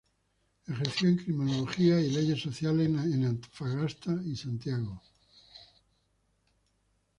[0.65, 4.99] Ejerció en criminología y leyes sociales en Antofagasta y Santiago.